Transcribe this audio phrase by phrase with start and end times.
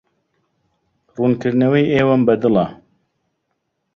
[1.13, 2.65] ڕوونکردنەوەی ئێوەم بەدڵە.